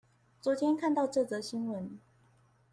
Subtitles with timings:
[0.41, 1.99] 昨天看到這則新聞